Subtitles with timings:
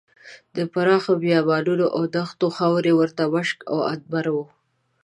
[0.55, 4.45] د پراخو بیابانونو او دښتونو خاورې ورته مشک او عنبر وو.